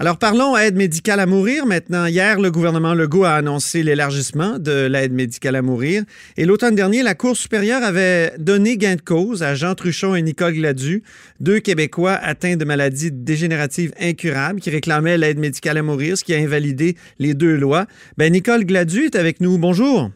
[0.00, 2.06] Alors parlons aide médicale à mourir maintenant.
[2.06, 6.04] Hier, le gouvernement Legault a annoncé l'élargissement de l'aide médicale à mourir.
[6.36, 10.22] Et l'automne dernier, la Cour supérieure avait donné gain de cause à Jean Truchon et
[10.22, 11.02] Nicole Gladu,
[11.40, 16.32] deux Québécois atteints de maladies dégénératives incurables qui réclamaient l'aide médicale à mourir, ce qui
[16.32, 17.86] a invalidé les deux lois.
[18.16, 19.58] Ben, Nicole Gladu est avec nous.
[19.58, 20.10] Bonjour.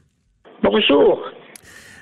[0.63, 1.32] Bonjour.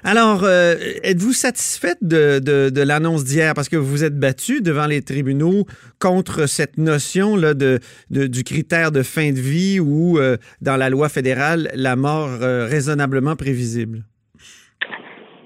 [0.03, 0.75] Alors, euh,
[1.05, 3.53] êtes-vous satisfaite de, l'annonce d'hier?
[3.55, 5.67] Parce que vous êtes battu devant les tribunaux
[6.01, 7.81] contre cette notion là de,
[8.11, 12.67] du critère de fin de vie ou euh, dans la loi fédérale la mort euh,
[12.67, 13.99] raisonnablement prévisible?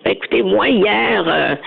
[0.06, 1.58] Écoutez, moi hier,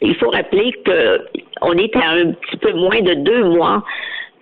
[0.00, 1.20] il faut rappeler que
[1.60, 3.84] on est à un petit peu moins de deux mois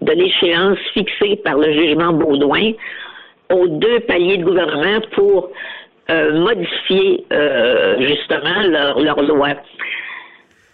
[0.03, 2.73] de l'échéance fixée par le jugement Baudouin
[3.51, 5.51] aux deux paliers de gouvernement pour
[6.11, 9.51] modifier euh, justement leur, leur, loi.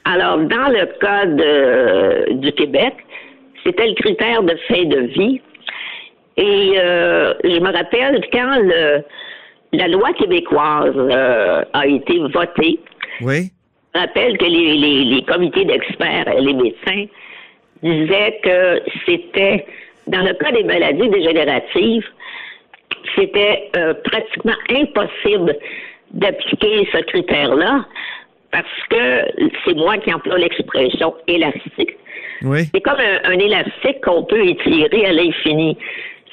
[0.05, 1.27] Alors, dans le cas
[2.35, 2.95] du Québec,
[3.65, 5.41] c'était le critère de fin de vie.
[6.37, 9.03] Et euh, je me rappelle quand le,
[9.73, 10.97] la loi québécoise
[11.73, 12.81] a été votée.
[13.21, 13.51] Oui.
[13.95, 17.07] Je rappelle que les, les, les comités d'experts, les médecins,
[17.83, 19.67] disaient que c'était,
[20.07, 22.07] dans le cas des maladies dégénératives,
[23.15, 25.57] c'était euh, pratiquement impossible
[26.13, 27.85] d'appliquer ce critère-là
[28.51, 31.97] parce que c'est moi qui emploie l'expression élastique.
[32.43, 32.69] Oui.
[32.73, 35.77] C'est comme un, élastique qu'on peut étirer à l'infini.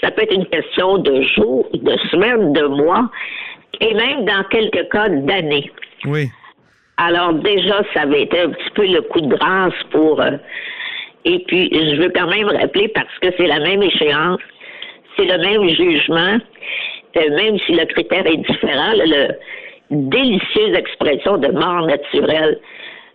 [0.02, 3.10] Ça peut être une question de jours, de semaines, de mois,
[3.80, 5.72] et même dans quelques cas d'années.
[6.06, 6.30] Oui.
[6.98, 10.22] Alors déjà, ça avait été un petit peu le coup de grâce pour...
[10.22, 10.38] Euh,
[11.24, 14.40] et puis, je veux quand même rappeler, parce que c'est la même échéance,
[15.22, 16.38] c'est le même jugement,
[17.18, 19.34] euh, même si le critère est différent, le,
[19.92, 22.58] délicieuse expression de mort naturelle,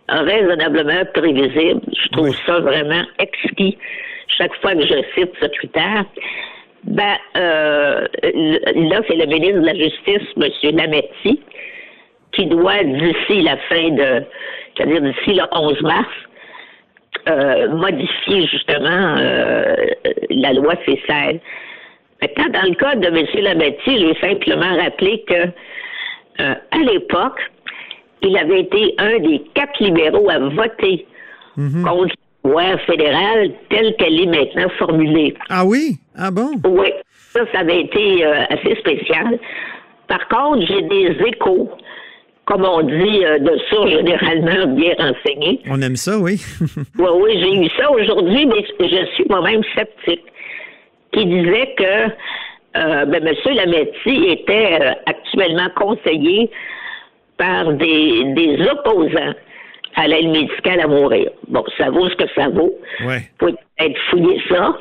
[0.09, 1.81] raisonnablement prévisible.
[1.91, 3.77] Je trouve ça vraiment exquis
[4.37, 6.05] chaque fois que je cite ce critère.
[6.83, 10.77] Ben, euh, là, c'est le ministre de la Justice, M.
[10.77, 11.41] Lametti,
[12.33, 14.23] qui doit, d'ici la fin de,
[14.75, 16.07] c'est-à-dire d'ici le 11 mars,
[17.27, 19.15] euh, modifier justement
[20.29, 21.39] la loi C16
[22.21, 23.25] dans le cas de M.
[23.43, 25.33] Lametti, j'ai simplement rappelé que
[26.39, 27.39] euh, à l'époque,
[28.21, 31.05] il avait été un des quatre libéraux à voter
[31.55, 31.83] mhm.
[31.83, 35.35] contre la loi fédérale telle qu'elle est maintenant formulée.
[35.49, 35.97] Ah oui?
[36.15, 36.51] Ah bon?
[36.65, 36.87] Oui.
[37.33, 39.39] Ça, ça avait été euh, assez spécial.
[40.07, 41.69] Par contre, j'ai des échos,
[42.45, 45.61] comme on dit, euh, de sources généralement bien renseignées.
[45.69, 46.41] On aime ça, oui.
[46.97, 50.23] oui, oui, j'ai eu ça aujourd'hui, mais je suis moi-même sceptique
[51.11, 52.11] qui disait que
[52.77, 53.35] euh, ben, M.
[53.55, 56.49] Lametti était euh, actuellement conseillé
[57.37, 59.33] par des, des opposants
[59.95, 61.29] à l'aide médicale à mourir.
[61.47, 62.73] Bon, ça vaut ce que ça vaut.
[63.03, 63.21] Ouais.
[63.39, 64.77] Faut être fouillé ça.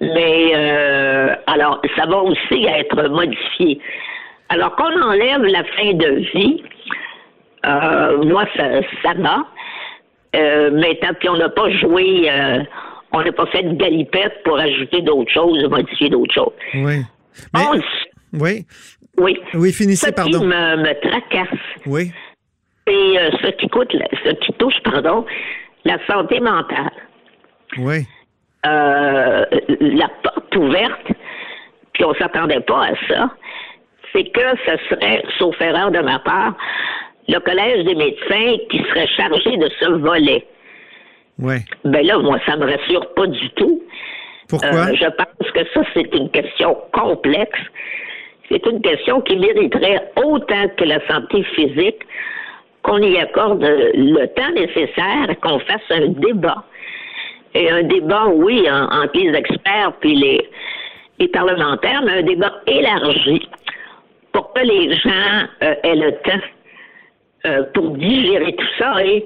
[0.00, 3.80] Mais euh, alors, ça va aussi être modifié.
[4.48, 6.62] Alors qu'on enlève la fin de vie,
[8.26, 9.46] moi ça, ça va.
[10.36, 12.30] Euh, mais tant qu'on n'a pas joué
[13.12, 16.52] on n'a pas fait de galipette pour ajouter d'autres choses, modifier d'autres choses.
[16.74, 17.02] Oui.
[18.32, 18.66] oui.
[19.18, 19.38] Oui.
[19.54, 20.38] Oui, finissez, ce pardon.
[20.38, 21.58] Qui me, me tracasse.
[21.86, 22.12] Oui.
[22.86, 23.92] C'est euh, ce qui coûte,
[24.24, 25.26] ce qui touche, pardon,
[25.84, 26.90] la santé mentale.
[27.78, 28.06] Oui.
[28.66, 29.44] Euh,
[29.80, 31.06] la porte ouverte,
[31.92, 33.30] puis on s'attendait pas à ça,
[34.12, 36.54] c'est que ce serait, sauf erreur de ma part,
[37.28, 40.46] le Collège des médecins qui serait chargé de ce volet.
[41.40, 41.60] Ouais.
[41.84, 43.82] Ben là, moi, ça me rassure pas du tout.
[44.48, 44.90] Pourquoi?
[44.90, 47.58] Euh, je pense que ça, c'est une question complexe.
[48.50, 52.02] C'est une question qui mériterait autant que la santé physique
[52.82, 56.64] qu'on y accorde le temps nécessaire, qu'on fasse un débat.
[57.54, 60.50] Et un débat, oui, entre les experts puis les,
[61.18, 63.48] les parlementaires, mais un débat élargi
[64.32, 66.46] pour que les gens euh, aient le temps
[67.46, 69.24] euh, pour digérer tout ça et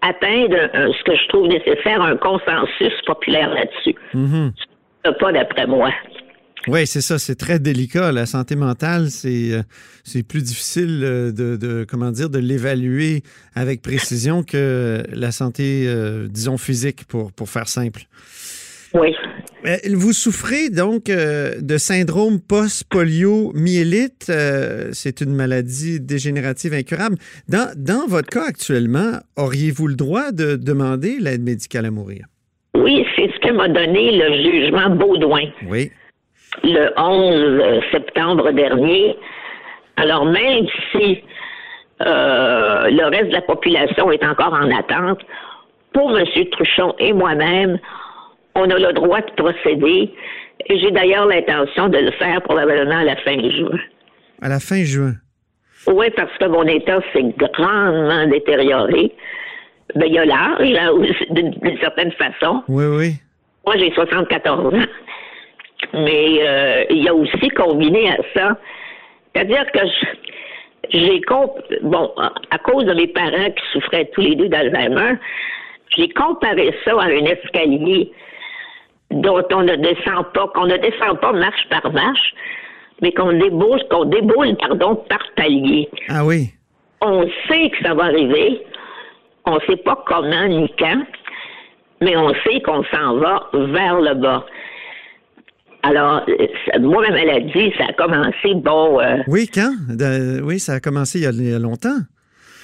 [0.00, 3.94] atteindre euh, ce que je trouve nécessaire, un consensus populaire là-dessus.
[4.14, 4.52] Mhm.
[5.18, 5.90] Pas d'après moi.
[6.66, 8.12] Oui, c'est ça, c'est très délicat.
[8.12, 9.62] La santé mentale, c'est euh,
[10.04, 13.22] c'est plus difficile euh, de, de, comment dire de l'évaluer
[13.54, 15.88] avec précision que la santé,
[16.28, 18.02] disons physique, pour pour faire simple.
[18.92, 19.14] Oui.
[19.66, 24.30] Euh, vous souffrez donc euh, de syndrome post-polio-myélite.
[24.30, 27.16] Euh, c'est une maladie dégénérative incurable.
[27.48, 32.26] Dans, dans votre cas actuellement, auriez-vous le droit de demander l'aide médicale à mourir?
[32.74, 35.50] Oui, c'est ce que m'a donné le jugement Baudouin.
[35.66, 35.90] Oui.
[36.62, 39.16] Le 11 septembre dernier.
[39.96, 41.22] Alors, même si
[42.00, 45.18] le reste de la population est encore en attente,
[45.92, 46.24] pour M.
[46.52, 47.78] Truchon et moi-même,
[48.58, 50.10] on a le droit de procéder.
[50.68, 53.78] Et j'ai d'ailleurs l'intention de le faire probablement à la fin juin.
[54.42, 55.14] À la fin juin?
[55.86, 59.12] Oui, parce que mon état s'est grandement détérioré.
[59.94, 60.90] Ben, il y a l'âge, hein,
[61.30, 62.62] d'une certaine façon.
[62.68, 63.12] Oui, oui.
[63.64, 64.78] Moi, j'ai 74 ans.
[65.94, 68.58] Mais euh, il y a aussi combiné à ça,
[69.32, 69.80] c'est-à-dire que
[70.90, 71.20] j'ai
[71.82, 72.12] bon,
[72.50, 75.14] à cause de mes parents qui souffraient tous les deux d'Alzheimer,
[75.96, 78.10] j'ai comparé ça à un escalier
[79.10, 82.34] dont on ne descend pas, qu'on ne descend pas marche par marche,
[83.00, 85.88] mais qu'on déboule, qu'on déboule, pardon, par palier.
[86.08, 86.50] Ah oui.
[87.00, 88.62] On sait que ça va arriver.
[89.46, 91.04] On ne sait pas comment ni quand,
[92.02, 94.44] mais on sait qu'on s'en va vers le bas.
[95.84, 96.26] Alors,
[96.80, 99.00] moi, ma maladie, ça a commencé, bon...
[99.00, 99.72] Euh, oui, quand?
[100.42, 101.98] oui, ça a commencé il y a, longtemps.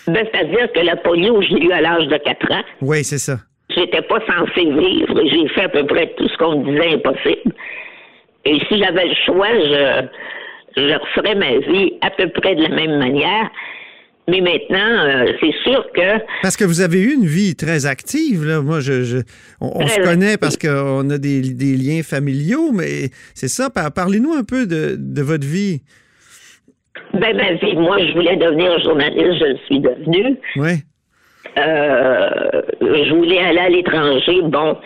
[0.08, 2.64] Ben, c'est-à-dire que la polio, je l'ai eu à l'âge de 4 ans.
[2.82, 3.38] Oui, c'est ça.
[3.75, 5.21] J'étais pas censée vivre.
[5.31, 7.55] J'ai fait à peu près tout ce qu'on me disait impossible.
[8.44, 10.06] Et si j'avais le choix, je,
[10.76, 13.50] je referais ma vie à peu près de la même manière.
[14.26, 16.19] Mais maintenant, euh, c'est sûr que...
[16.43, 18.62] Parce que vous avez eu une vie très active, là.
[18.62, 19.21] Moi, je,
[19.61, 21.43] on, se connaît parce qu'on a des,
[21.76, 23.69] liens familiaux, mais c'est ça.
[23.69, 25.82] Parlez-nous un peu de, votre vie.
[27.12, 30.38] Ben, ma vie, moi, je voulais devenir journaliste, je le suis devenue.
[30.56, 30.73] Oui.
[31.58, 34.43] Euh, je voulais aller à l'étranger.
[34.43, 34.76] Bon,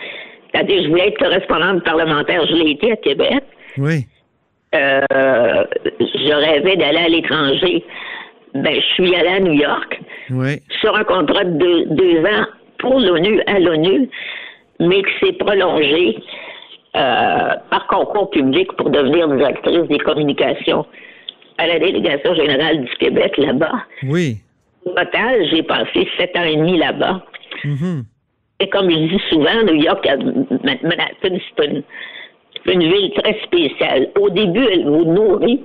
[0.51, 2.45] c'est-à-dire, je voulais être correspondante parlementaire.
[2.47, 3.43] Je l'ai été à Québec.
[3.77, 4.05] Oui.
[4.75, 5.01] Euh,
[5.99, 7.83] je rêvais d'aller à l'étranger
[8.53, 9.99] ben, je suis allée à New York
[10.81, 12.45] sur un contrat de deux, ans
[12.79, 14.09] pour l'ONU, à l'ONU,
[14.79, 16.17] mais qui s'est prolongé
[16.95, 20.85] euh, par concours public pour devenir directrice des communications
[21.57, 23.83] à la délégation générale du Québec là-bas.
[24.03, 24.37] Oui.
[24.85, 27.21] Au total, j'ai passé sept ans et demi là-bas.
[27.63, 28.03] Mm-hmm.
[28.61, 30.05] Et comme je dis souvent, New York,
[30.63, 31.83] Manhattan, c'est une,
[32.65, 34.09] une ville très spéciale.
[34.19, 35.61] Au début, elle vous nourrit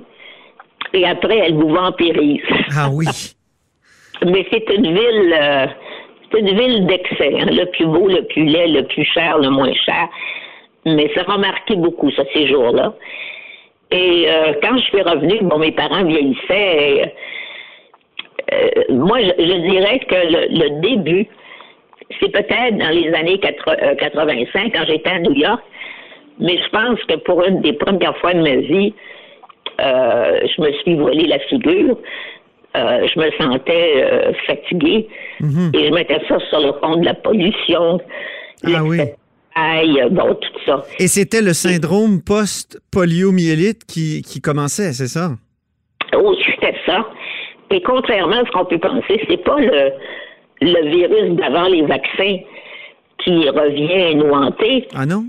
[0.93, 2.41] et après, elle vous vampirise.
[2.75, 3.05] Ah oui.
[4.25, 5.67] Mais c'est une ville, euh,
[6.31, 7.33] c'est une ville d'excès.
[7.37, 7.47] Hein.
[7.51, 10.07] le plus beau, le plus laid, le plus cher, le moins cher.
[10.85, 12.93] Mais ça m'a marqué beaucoup, ça, ces jours-là.
[13.91, 17.13] Et euh, quand je suis revenue, bon, mes parents vieillissaient.
[18.89, 21.27] Moi, je, dirais que le, début,
[22.19, 25.61] c'est peut-être dans les années 85, quand j'étais à New York,
[26.39, 28.93] mais je pense que pour une des premières fois de ma vie,
[29.79, 31.97] euh, je me suis volé la figure.
[32.75, 35.07] Euh, je me sentais euh, fatiguée
[35.39, 35.71] mhm.
[35.73, 38.01] et je mettais ça sur le fond de la pollution.
[38.65, 38.99] Ah oui.
[40.11, 40.83] bon, tout ça.
[40.99, 45.31] Et c'était le syndrome post-poliomyélite qui, qui commençait, c'est ça?
[46.17, 47.07] Oh, c'était ça.
[47.71, 49.91] Et contrairement à ce qu'on peut penser, c'est pas le,
[50.61, 52.37] le virus d'avant les vaccins
[53.19, 54.87] qui revient nous hanter.
[54.95, 55.25] Ah non?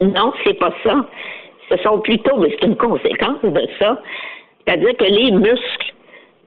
[0.00, 1.04] Non, c'est pas ça
[1.70, 4.00] ce sont plutôt, mais c'est une conséquence de ça,
[4.66, 5.92] c'est-à-dire que les muscles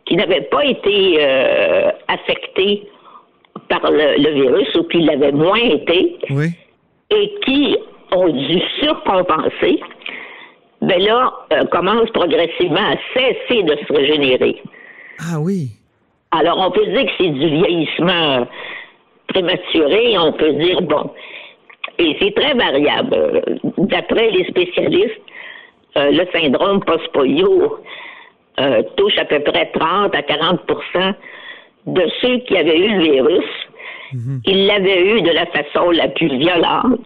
[0.06, 2.88] qui n'avaient pas été euh, affectés
[3.69, 6.18] par le, virus ou qui l'avaient moins été,
[7.09, 7.77] et qui
[8.12, 9.79] ont dû surcompenser,
[10.81, 14.62] ben là, euh, commencent progressivement à cesser de se régénérer.
[15.21, 15.69] Ah oui.
[16.31, 18.47] Alors, on peut dire que c'est du vieillissement
[19.27, 21.12] prématuré, on peut dire, bon,
[21.97, 23.41] et c'est très variable.
[23.77, 25.21] D'après les spécialistes,
[25.97, 27.80] euh, le syndrome post-polio
[28.59, 31.13] euh, touche à peu près 30 à 40%
[31.87, 33.49] de ceux qui avaient eu le virus.
[34.13, 34.42] Mhm.
[34.45, 37.01] Ils l'avaient eu de la façon la plus violente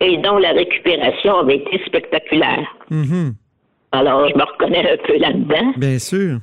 [0.00, 2.66] et dont la récupération avait été spectaculaire.
[2.90, 3.34] Mhm.
[3.92, 5.72] Alors, je me reconnais un peu là-dedans.
[5.76, 6.38] Bien sûr.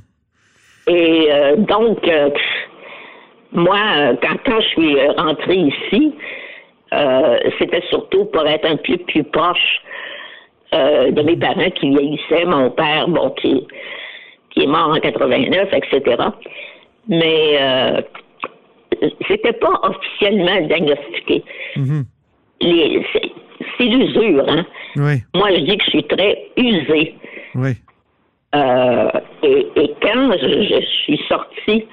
[0.89, 1.99] Et euh, donc,
[3.51, 3.79] moi,
[4.21, 6.13] quand, quand je suis rentrée ici,
[6.93, 9.81] euh, c'était surtout pour être un peu plus proche
[10.73, 13.67] euh, de mes parents qui vieillissaient, mon père, bon, qui,
[14.49, 16.23] qui est mort en 89, etc.
[17.07, 18.01] Mais euh,
[19.27, 21.43] c'était pas officiellement diagnostiqué.
[21.75, 23.05] Mm-hmm.
[23.77, 24.65] c'est l'usure, hein?
[24.95, 25.23] Oui.
[25.35, 27.15] Moi, je dis que je suis très usée.
[27.55, 27.71] Oui.
[28.55, 29.09] Euh,
[29.43, 31.87] et, et, quand je, je, suis sortie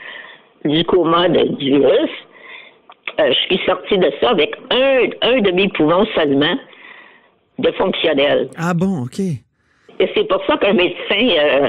[0.64, 2.10] du coma de, du virus,
[3.20, 6.58] euh, je suis sortie de ça avec un, un demi-poumon seulement
[7.58, 8.48] de fonctionnel.
[8.58, 9.18] Ah bon, OK.
[9.18, 11.68] Et c'est pour ça qu'un médecin euh,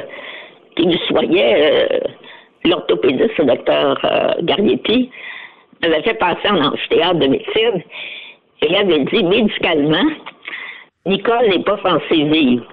[0.75, 2.01] qui me soignait,
[2.63, 3.99] l'orthopédiste, le docteur
[4.41, 5.09] Garniepi,
[5.81, 7.83] m'avait fait passer en amphithéâtre de médecine
[8.61, 10.09] et il avait dit médicalement,
[11.05, 12.65] Nicole n'est pas censée vivre.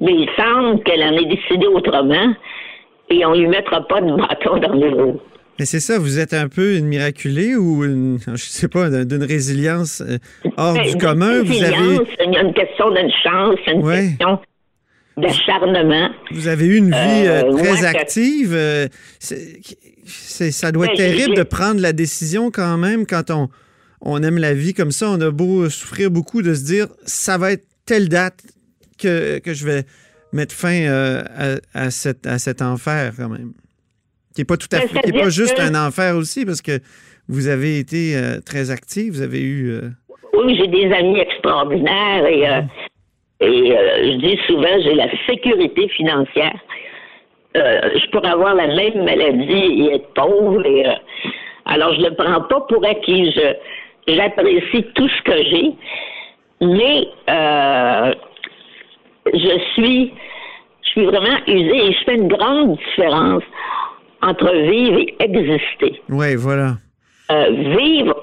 [0.00, 2.34] Mais il semble qu'elle en ait décidé autrement
[3.10, 5.20] et on lui mettra pas de bâton dans le roues.
[5.58, 9.22] Mais c'est ça, vous êtes un peu une miraculée ou une, je sais pas, d'une
[9.22, 10.18] résilience euh,
[10.56, 11.42] hors du commun?
[11.42, 11.98] Vous avez.
[12.26, 14.40] Il y a une question d'une chance, une question
[15.16, 16.10] d'acharnement.
[16.32, 18.58] Vous avez eu une vie euh, euh, très active.
[19.20, 23.48] c'est, ça doit être terrible de prendre la décision quand même quand on,
[24.00, 25.08] on aime la vie comme ça.
[25.08, 28.42] On a beau souffrir beaucoup de se dire ça va être telle date
[28.96, 29.82] que, que je vais
[30.32, 33.52] mettre fin à, à, cette, à cet enfer quand même.
[34.34, 36.80] Qui n'est pas tout à ben, fait, qui pas juste un enfer aussi, parce que
[37.28, 39.70] vous avez été euh, très actif, vous avez eu.
[39.70, 39.90] Euh,
[40.32, 42.60] oui, j'ai des amis extraordinaires et, euh,
[43.40, 46.58] et je dis souvent, j'ai la sécurité financière.
[47.54, 50.66] je pourrais avoir la même maladie et être pauvre.
[50.66, 50.84] Et,
[51.66, 53.32] alors, je ne le prends pas pour acquis.
[54.08, 55.72] j'apprécie tout ce que j'ai,
[56.60, 57.06] mais
[59.32, 60.12] je suis,
[60.82, 63.42] je suis vraiment usée et je fais une grande différence
[64.22, 66.00] entre vivre et exister.
[66.08, 66.74] Oui, voilà.
[67.30, 68.20] Euh, vivre,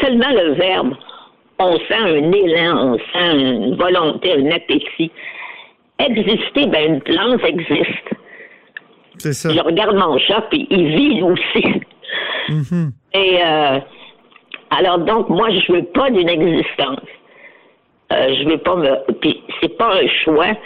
[0.00, 0.94] seulement le verbe,
[1.58, 5.10] on sent un élan, on sent une volonté, un appétit.
[5.98, 8.10] Exister, ben une plante existe.
[9.18, 9.50] C'est ça.
[9.50, 11.80] Je regarde mon chat, puis il vit aussi.
[12.48, 12.90] Mm-hmm.
[13.14, 13.80] Et euh,
[14.70, 17.00] alors donc, moi, je veux pas d'une existence.
[18.12, 19.12] Euh, je veux pas me.
[19.20, 20.56] Puis c'est pas un choix.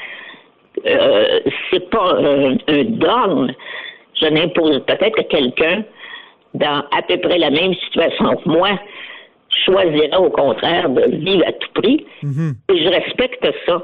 [0.87, 3.53] Euh, c'est pas un, un dogme
[4.21, 5.85] je n'impose peut-être que quelqu'un
[6.55, 8.71] dans à peu près la même situation que moi
[9.65, 12.07] choisira au contraire de vivre à tout prix.
[12.23, 12.55] Mhm.
[12.73, 13.83] Et je respecte ça.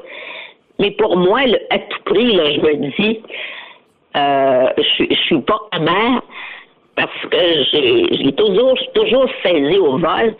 [0.79, 3.21] Mais pour moi, le à tout prix, là, je me dis,
[4.17, 6.23] euh, je, je suis pas amère
[6.97, 7.39] parce que
[7.73, 10.35] j'ai toujours, toujours saisi au vol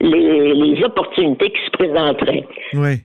[0.00, 2.46] les, opportunités qui se présenteraient.
[2.74, 2.96] Oui.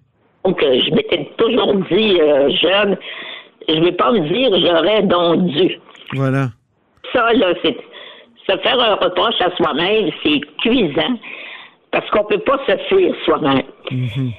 [0.43, 2.97] Donc, euh, je m'étais toujours dit, euh, jeune,
[3.67, 5.79] je ne vais pas me dire j'aurais donc dû.
[6.13, 6.49] Voilà.
[7.13, 7.75] Ça, là, c'est.
[8.47, 11.17] Se faire un reproche à soi-même, c'est cuisant
[11.91, 13.63] parce qu'on ne peut pas se fuir soi-même.
[13.89, 14.33] Mhm.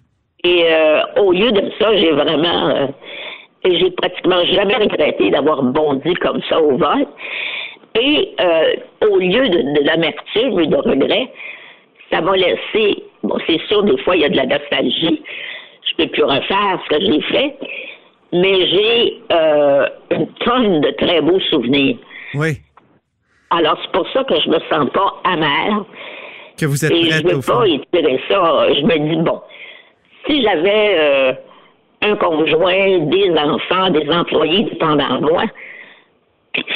[0.44, 2.68] Et euh, au lieu de ça, j'ai vraiment.
[2.68, 2.86] Euh,
[3.64, 7.06] j'ai pratiquement jamais regretté d'avoir bondi comme ça au vol.
[8.00, 8.74] Et euh,
[9.10, 11.32] au lieu de, l'amertume et de regret,
[12.10, 13.02] ça m'a laissé.
[13.22, 15.22] Bon, c'est sûr, des fois, il y a de la nostalgie.
[15.84, 17.56] Je ne peux plus refaire ce que j'ai fait
[18.32, 21.96] mais j'ai euh, une tonne de très beaux souvenirs.
[22.34, 22.58] Oui.
[23.50, 25.84] Alors, c'est pour ça que je me sens pas amère.
[26.58, 28.72] Que vous êtes Et je ne veux pas étirer ça.
[28.74, 29.40] Je me dis, bon,
[30.26, 31.32] si j'avais euh,
[32.02, 35.44] un conjoint, des enfants, des employés dépendant de moi,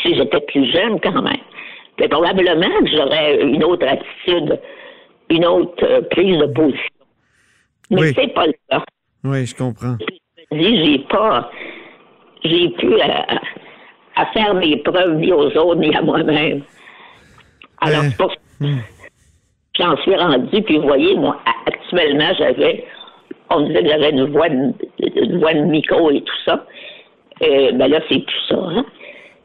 [0.03, 1.37] si j'étais plus jeune quand même,
[1.99, 4.61] mais probablement que j'aurais une autre attitude,
[5.31, 6.95] une autre euh, prise de position.
[7.91, 8.13] Mais oui.
[8.15, 8.85] c'est pas le cas.
[9.25, 9.97] Oui, je comprends
[10.53, 11.51] j'ai pas,
[12.45, 16.63] j'ai pu à, faire mes preuves ni aux autres ni à moi-même.
[17.81, 18.79] Alors, c'est pour hmm.
[19.79, 22.85] j'en suis rendu, puis vous voyez, moi, actuellement, j'avais,
[23.51, 26.67] on disait que j'avais une voix de, une voix de micro et tout ça.
[27.41, 28.57] Et, ben là, c'est tout ça.
[28.57, 28.85] Hein.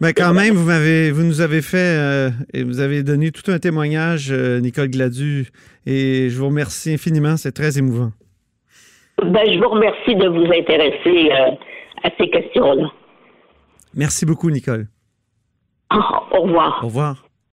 [0.02, 3.50] Mais quand même, vous m'avez, vous nous avez fait euh, et vous avez donné tout
[3.50, 5.48] un témoignage, euh, Nicole Gladu,
[5.86, 7.38] et je vous remercie infiniment.
[7.38, 8.12] C'est très émouvant.
[9.24, 11.56] Ben, je vous remercie de vous intéresser euh,
[12.04, 12.92] à ces questions-là.
[13.94, 14.88] Merci beaucoup, Nicole.
[15.90, 16.80] Ah, au revoir.
[16.84, 17.25] Au revoir.